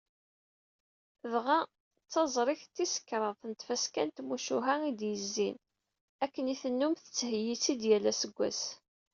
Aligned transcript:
Dɣa 1.31 1.59
d 1.65 1.67
taẓrigt 2.11 2.73
tis 2.75 2.93
kraḍet 3.07 3.41
n 3.49 3.51
tfaska 3.59 4.03
n 4.05 4.09
tmucuha 4.09 4.75
i 4.89 4.91
d-yezzin, 4.99 5.55
akken 6.23 6.51
i 6.53 6.55
tennum 6.61 6.93
tettheyyi-tt-id 6.95 7.81
yal 7.89 8.05
aseggas. 8.11 8.61